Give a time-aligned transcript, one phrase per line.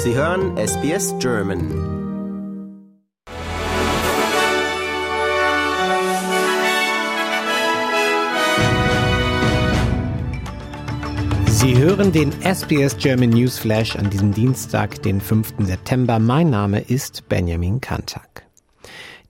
[0.00, 1.70] Sie hören SBS German.
[11.46, 15.54] Sie hören den SBS German News Flash an diesem Dienstag, den 5.
[15.58, 16.20] September.
[16.20, 18.47] Mein Name ist Benjamin Kantak.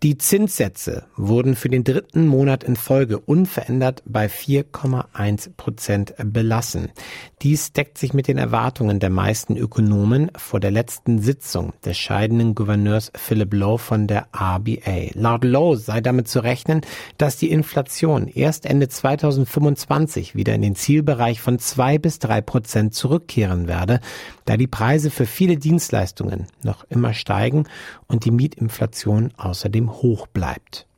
[0.04, 6.92] Die Zinssätze wurden für den dritten Monat in Folge unverändert bei 4,1 Prozent belassen.
[7.42, 12.54] Dies deckt sich mit den Erwartungen der meisten Ökonomen vor der letzten Sitzung des scheidenden
[12.54, 15.14] Gouverneurs Philip Lowe von der RBA.
[15.14, 16.82] Laut Lowe sei damit zu rechnen,
[17.16, 22.94] dass die Inflation erst Ende 2025 wieder in den Zielbereich von zwei bis drei Prozent
[22.94, 23.98] zurückkehren werde,
[24.44, 27.64] da die Preise für viele Dienstleistungen noch immer steigen
[28.06, 30.88] und die Mietinflation außerdem hoch bleibt.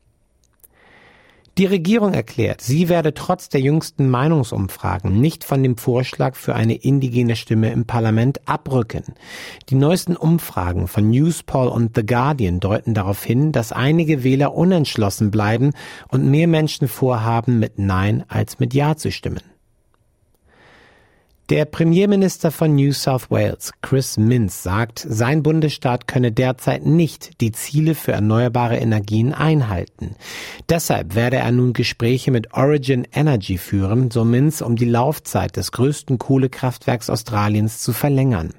[1.58, 6.74] Die Regierung erklärt, sie werde trotz der jüngsten Meinungsumfragen nicht von dem Vorschlag für eine
[6.74, 9.02] indigene Stimme im Parlament abrücken.
[9.68, 15.30] Die neuesten Umfragen von Newspoll und The Guardian deuten darauf hin, dass einige Wähler unentschlossen
[15.30, 15.72] bleiben
[16.08, 19.42] und mehr Menschen vorhaben, mit Nein als mit Ja zu stimmen.
[21.51, 27.51] Der Premierminister von New South Wales, Chris Minns, sagt, sein Bundesstaat könne derzeit nicht die
[27.51, 30.15] Ziele für erneuerbare Energien einhalten.
[30.69, 35.73] Deshalb werde er nun Gespräche mit Origin Energy führen, so Minns, um die Laufzeit des
[35.73, 38.55] größten Kohlekraftwerks Australiens zu verlängern.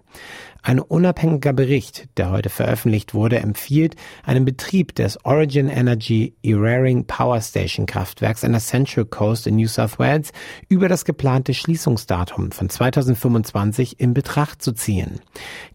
[0.64, 7.42] Ein unabhängiger Bericht, der heute veröffentlicht wurde, empfiehlt einen Betrieb des Origin Energy Eraring Power
[7.42, 10.32] Station Kraftwerks an der Central Coast in New South Wales
[10.70, 15.20] über das geplante Schließungsdatum von 2025 in Betracht zu ziehen.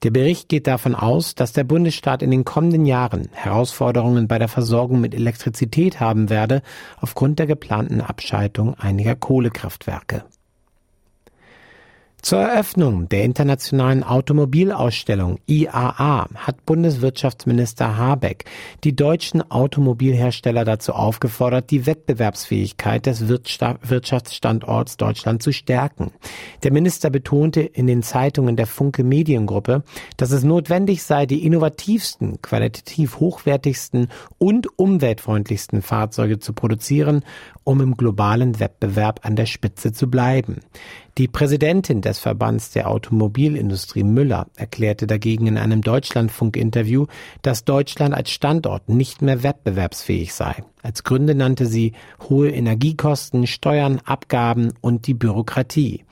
[0.05, 4.49] Der Bericht geht davon aus, dass der Bundesstaat in den kommenden Jahren Herausforderungen bei der
[4.49, 6.63] Versorgung mit Elektrizität haben werde
[7.01, 10.25] aufgrund der geplanten Abschaltung einiger Kohlekraftwerke.
[12.23, 18.47] Zur Eröffnung der internationalen Automobilausstellung IAA hat Bundeswirtschaftsminister Habeck
[18.83, 26.11] die deutschen Automobilhersteller dazu aufgefordert, die Wettbewerbsfähigkeit des Wirtschaftsstandorts Deutschland zu stärken.
[26.65, 29.85] Der Minister betonte in den Zeitungen der Funke Mediengruppe,
[30.17, 37.25] dass es notwendig sei, die innovativsten, qualitativ hochwertigsten und umweltfreundlichsten Fahrzeuge zu produzieren,
[37.63, 40.61] um im globalen Wettbewerb an der Spitze zu bleiben.
[41.19, 47.07] Die Präsidentin des Verbands der Automobilindustrie Müller erklärte dagegen in einem Deutschlandfunk-Interview,
[47.41, 50.63] dass Deutschland als Standort nicht mehr wettbewerbsfähig sei.
[50.83, 51.93] Als Gründe nannte sie
[52.29, 56.05] hohe Energiekosten, Steuern, Abgaben und die Bürokratie.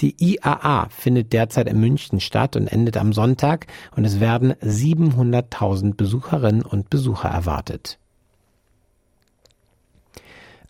[0.00, 3.66] Die IAA findet derzeit in München statt und endet am Sonntag
[3.96, 7.98] und es werden 700.000 Besucherinnen und Besucher erwartet.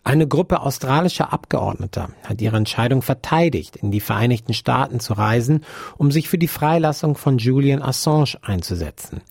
[0.03, 5.63] Eine Gruppe australischer Abgeordneter hat ihre Entscheidung verteidigt, in die Vereinigten Staaten zu reisen,
[5.95, 9.21] um sich für die Freilassung von Julian Assange einzusetzen.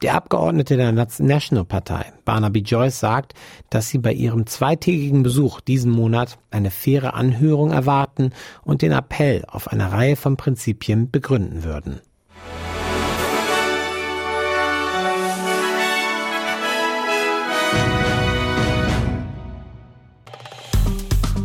[0.00, 3.34] Der Abgeordnete der National Partei, Barnaby Joyce, sagt,
[3.68, 8.32] dass sie bei ihrem zweitägigen Besuch diesen Monat eine faire Anhörung erwarten
[8.64, 12.00] und den Appell auf eine Reihe von Prinzipien begründen würden.